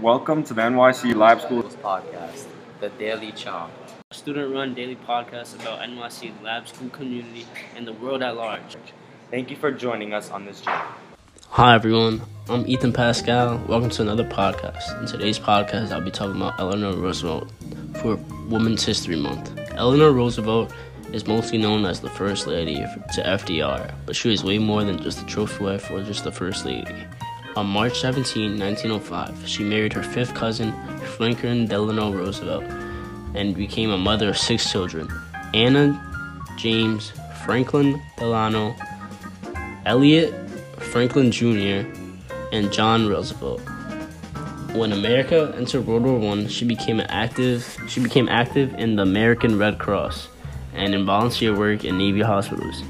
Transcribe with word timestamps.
Welcome 0.00 0.44
to 0.44 0.54
the 0.54 0.62
NYC 0.62 1.14
Lab 1.14 1.42
School. 1.42 1.62
podcast, 1.62 2.46
The 2.80 2.88
Daily 2.90 3.32
Chomp. 3.32 3.68
a 4.10 4.14
student-run 4.14 4.72
daily 4.72 4.96
podcast 4.96 5.60
about 5.60 5.80
NYC 5.80 6.42
lab 6.42 6.66
school 6.66 6.88
community 6.88 7.46
and 7.76 7.86
the 7.86 7.92
world 7.92 8.22
at 8.22 8.34
large. 8.34 8.76
Thank 9.30 9.50
you 9.50 9.56
for 9.56 9.70
joining 9.70 10.14
us 10.14 10.30
on 10.30 10.46
this 10.46 10.62
journey. 10.62 10.80
Hi 11.50 11.74
everyone, 11.74 12.22
I'm 12.48 12.66
Ethan 12.66 12.94
Pascale. 12.94 13.58
Welcome 13.68 13.90
to 13.90 14.00
another 14.02 14.24
podcast. 14.24 14.98
In 15.00 15.06
today's 15.06 15.38
podcast, 15.38 15.92
I'll 15.92 16.00
be 16.00 16.10
talking 16.10 16.36
about 16.36 16.58
Eleanor 16.58 16.94
Roosevelt 16.96 17.52
for 18.00 18.16
Women's 18.48 18.84
History 18.84 19.16
Month. 19.16 19.52
Eleanor 19.72 20.12
Roosevelt 20.12 20.72
is 21.12 21.26
mostly 21.26 21.58
known 21.58 21.84
as 21.84 22.00
the 22.00 22.08
First 22.08 22.46
Lady 22.46 22.76
to 22.76 23.22
FDR, 23.22 23.92
but 24.06 24.16
she 24.16 24.30
was 24.30 24.44
way 24.44 24.56
more 24.56 24.82
than 24.82 25.02
just 25.02 25.20
a 25.20 25.26
trophy 25.26 25.62
wife 25.62 25.90
or 25.90 26.02
just 26.02 26.24
the 26.24 26.32
First 26.32 26.64
Lady. 26.64 27.06
On 27.56 27.66
March 27.66 28.00
17, 28.00 28.58
1905, 28.58 29.48
she 29.48 29.64
married 29.64 29.92
her 29.92 30.04
fifth 30.04 30.34
cousin, 30.34 30.72
Franklin 31.16 31.66
Delano 31.66 32.12
Roosevelt, 32.12 32.62
and 33.34 33.56
became 33.56 33.90
a 33.90 33.98
mother 33.98 34.28
of 34.28 34.38
six 34.38 34.70
children 34.70 35.08
Anna, 35.52 36.00
James, 36.56 37.12
Franklin 37.44 38.00
Delano, 38.16 38.76
Elliot, 39.84 40.32
Franklin 40.78 41.32
Jr., 41.32 41.88
and 42.52 42.72
John 42.72 43.08
Roosevelt. 43.08 43.60
When 44.74 44.92
America 44.92 45.52
entered 45.56 45.86
World 45.86 46.04
War 46.04 46.32
I, 46.32 46.46
she 46.46 46.64
became 46.64 47.00
active. 47.00 47.76
She 47.88 48.00
became 48.00 48.28
active 48.28 48.72
in 48.74 48.94
the 48.94 49.02
American 49.02 49.58
Red 49.58 49.80
Cross 49.80 50.28
and 50.74 50.94
in 50.94 51.04
volunteer 51.04 51.56
work 51.56 51.84
in 51.84 51.98
Navy 51.98 52.20
hospitals. 52.20 52.80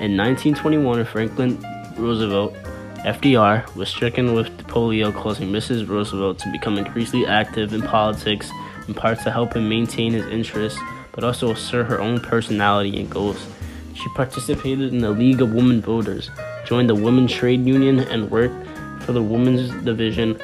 In 0.00 0.16
1921, 0.16 1.04
Franklin 1.04 1.58
Roosevelt, 1.96 2.54
FDR, 3.04 3.74
was 3.76 3.90
stricken 3.90 4.32
with 4.32 4.48
polio, 4.66 5.14
causing 5.14 5.50
Mrs. 5.50 5.86
Roosevelt 5.86 6.38
to 6.38 6.50
become 6.50 6.78
increasingly 6.78 7.26
active 7.26 7.74
in 7.74 7.82
politics, 7.82 8.50
in 8.88 8.94
part 8.94 9.20
to 9.20 9.30
help 9.30 9.54
him 9.54 9.68
maintain 9.68 10.12
his 10.12 10.26
interests, 10.26 10.78
but 11.12 11.22
also 11.22 11.50
assert 11.50 11.86
her 11.86 12.00
own 12.00 12.18
personality 12.18 12.98
and 12.98 13.10
goals. 13.10 13.46
She 13.94 14.08
participated 14.14 14.92
in 14.92 15.00
the 15.00 15.10
League 15.10 15.42
of 15.42 15.52
Women 15.52 15.82
Voters, 15.82 16.30
joined 16.64 16.88
the 16.88 16.94
Women's 16.94 17.32
Trade 17.32 17.66
Union, 17.66 18.00
and 18.00 18.30
worked 18.30 18.66
for 19.02 19.12
the 19.12 19.22
Women's 19.22 19.70
Division 19.84 20.40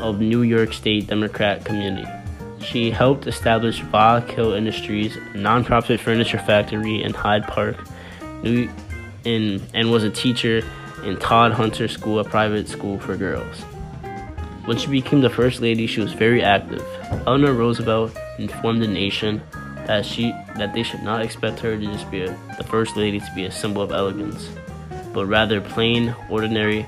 of 0.00 0.20
New 0.20 0.42
York 0.42 0.72
State 0.72 1.06
Democrat 1.06 1.64
Community. 1.64 2.06
She 2.60 2.90
helped 2.90 3.28
establish 3.28 3.80
Val-Kill 3.80 4.54
Industries, 4.54 5.14
a 5.16 5.36
nonprofit 5.36 6.00
furniture 6.00 6.38
factory 6.38 7.02
in 7.02 7.14
Hyde 7.14 7.46
Park, 7.46 7.76
New, 8.42 8.68
in, 9.24 9.62
and 9.72 9.92
was 9.92 10.02
a 10.02 10.10
teacher 10.10 10.62
in 11.06 11.16
Todhunter 11.18 11.88
School, 11.88 12.18
a 12.18 12.24
private 12.24 12.68
school 12.68 12.98
for 12.98 13.16
girls. 13.16 13.62
When 14.64 14.76
she 14.76 14.88
became 14.88 15.20
the 15.20 15.30
first 15.30 15.60
lady, 15.60 15.86
she 15.86 16.00
was 16.00 16.12
very 16.12 16.42
active. 16.42 16.84
Eleanor 17.28 17.52
Roosevelt 17.52 18.16
informed 18.38 18.82
the 18.82 18.88
nation 18.88 19.40
that 19.86 20.04
she 20.04 20.32
that 20.56 20.74
they 20.74 20.82
should 20.82 21.04
not 21.04 21.22
expect 21.22 21.60
her 21.60 21.76
to 21.76 21.86
just 21.86 22.10
be 22.10 22.22
a, 22.22 22.36
the 22.58 22.64
first 22.64 22.96
lady 22.96 23.20
to 23.20 23.32
be 23.36 23.44
a 23.44 23.52
symbol 23.52 23.82
of 23.82 23.92
elegance, 23.92 24.50
but 25.14 25.26
rather 25.26 25.60
plain, 25.60 26.12
ordinary, 26.28 26.84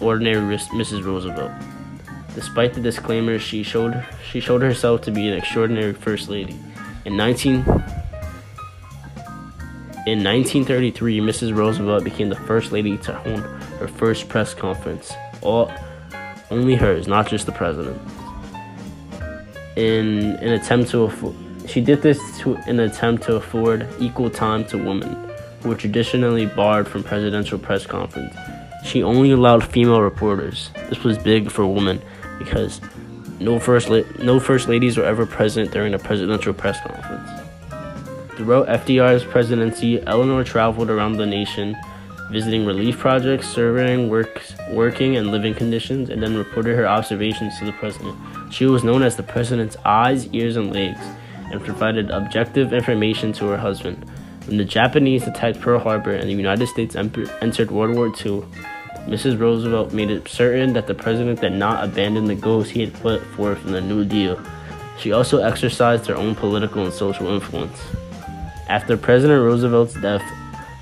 ordinary 0.00 0.40
Mrs. 0.40 1.04
Roosevelt. 1.04 1.52
Despite 2.34 2.72
the 2.72 2.80
disclaimer, 2.80 3.38
she 3.38 3.62
showed 3.62 4.02
she 4.30 4.40
showed 4.40 4.62
herself 4.62 5.02
to 5.02 5.10
be 5.10 5.28
an 5.28 5.34
extraordinary 5.34 5.92
first 5.92 6.30
lady. 6.30 6.56
In 7.04 7.14
19 7.14 7.62
in 10.06 10.22
1933, 10.22 11.18
Mrs. 11.18 11.56
Roosevelt 11.56 12.04
became 12.04 12.28
the 12.28 12.36
first 12.36 12.70
lady 12.70 12.96
to 12.98 13.12
hold 13.12 13.40
her 13.40 13.88
first 13.88 14.28
press 14.28 14.54
conference. 14.54 15.12
All 15.42 15.70
only 16.48 16.76
hers, 16.76 17.08
not 17.08 17.28
just 17.28 17.44
the 17.44 17.50
president. 17.50 18.00
In 19.74 20.36
an 20.36 20.52
attempt 20.52 20.90
to 20.90 21.02
afford, 21.02 21.34
she 21.66 21.80
did 21.80 22.02
this 22.02 22.20
to 22.38 22.54
in 22.68 22.78
an 22.78 22.88
attempt 22.88 23.24
to 23.24 23.34
afford 23.34 23.88
equal 23.98 24.30
time 24.30 24.64
to 24.66 24.78
women, 24.78 25.28
who 25.60 25.70
were 25.70 25.74
traditionally 25.74 26.46
barred 26.46 26.86
from 26.86 27.02
presidential 27.02 27.58
press 27.58 27.84
conference. 27.84 28.34
She 28.84 29.02
only 29.02 29.32
allowed 29.32 29.64
female 29.64 30.02
reporters. 30.02 30.70
This 30.88 31.02
was 31.02 31.18
big 31.18 31.50
for 31.50 31.66
women 31.66 32.00
because 32.38 32.80
no 33.40 33.58
first 33.58 33.88
la- 33.88 34.04
no 34.20 34.38
first 34.38 34.68
ladies 34.68 34.96
were 34.96 35.04
ever 35.04 35.26
present 35.26 35.72
during 35.72 35.94
a 35.94 35.98
presidential 35.98 36.54
press 36.54 36.80
conference. 36.80 37.45
Throughout 38.36 38.68
FDR's 38.68 39.24
presidency, 39.24 40.02
Eleanor 40.06 40.44
traveled 40.44 40.90
around 40.90 41.16
the 41.16 41.24
nation, 41.24 41.74
visiting 42.30 42.66
relief 42.66 42.98
projects, 42.98 43.48
surveying 43.48 44.10
work, 44.10 44.42
working 44.72 45.16
and 45.16 45.30
living 45.30 45.54
conditions, 45.54 46.10
and 46.10 46.22
then 46.22 46.36
reported 46.36 46.76
her 46.76 46.86
observations 46.86 47.58
to 47.58 47.64
the 47.64 47.72
president. 47.72 48.14
She 48.52 48.66
was 48.66 48.84
known 48.84 49.02
as 49.02 49.16
the 49.16 49.22
president's 49.22 49.78
eyes, 49.86 50.28
ears, 50.34 50.56
and 50.56 50.70
legs, 50.70 51.00
and 51.50 51.64
provided 51.64 52.10
objective 52.10 52.74
information 52.74 53.32
to 53.34 53.46
her 53.46 53.56
husband. 53.56 54.04
When 54.46 54.58
the 54.58 54.64
Japanese 54.64 55.26
attacked 55.26 55.60
Pearl 55.60 55.80
Harbor 55.80 56.12
and 56.14 56.28
the 56.28 56.34
United 56.34 56.66
States 56.66 56.94
entered 56.94 57.70
World 57.70 57.96
War 57.96 58.08
II, 58.08 58.44
Mrs. 59.06 59.40
Roosevelt 59.40 59.94
made 59.94 60.10
it 60.10 60.28
certain 60.28 60.74
that 60.74 60.86
the 60.86 60.94
president 60.94 61.40
did 61.40 61.52
not 61.54 61.82
abandon 61.82 62.26
the 62.26 62.34
goals 62.34 62.68
he 62.68 62.80
had 62.80 62.92
put 62.94 63.22
forth 63.22 63.64
in 63.64 63.72
the 63.72 63.80
New 63.80 64.04
Deal. 64.04 64.38
She 64.98 65.12
also 65.12 65.42
exercised 65.42 66.06
her 66.06 66.16
own 66.16 66.34
political 66.34 66.84
and 66.84 66.92
social 66.92 67.28
influence. 67.28 67.80
After 68.68 68.96
President 68.96 69.42
Roosevelt's 69.42 69.94
death 69.94 70.24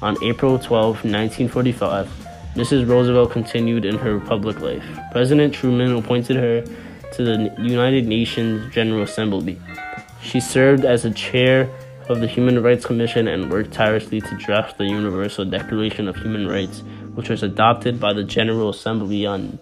on 0.00 0.16
April 0.24 0.58
12, 0.58 1.04
1945, 1.04 2.08
Mrs. 2.54 2.88
Roosevelt 2.88 3.30
continued 3.30 3.84
in 3.84 3.98
her 3.98 4.20
public 4.20 4.60
life. 4.60 4.84
President 5.12 5.52
Truman 5.52 5.94
appointed 5.94 6.36
her 6.36 6.62
to 7.12 7.24
the 7.24 7.54
United 7.58 8.06
Nations 8.06 8.72
General 8.72 9.02
Assembly. 9.02 9.60
She 10.22 10.40
served 10.40 10.86
as 10.86 11.04
a 11.04 11.10
chair 11.10 11.68
of 12.08 12.20
the 12.20 12.26
Human 12.26 12.62
Rights 12.62 12.86
Commission 12.86 13.28
and 13.28 13.50
worked 13.50 13.72
tirelessly 13.72 14.20
to 14.22 14.36
draft 14.38 14.78
the 14.78 14.86
Universal 14.86 15.46
Declaration 15.46 16.08
of 16.08 16.16
Human 16.16 16.46
Rights, 16.46 16.82
which 17.14 17.28
was 17.28 17.42
adopted 17.42 18.00
by 18.00 18.14
the 18.14 18.24
General 18.24 18.70
Assembly 18.70 19.26
on 19.26 19.58